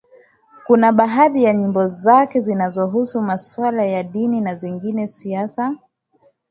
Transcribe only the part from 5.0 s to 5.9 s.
siasa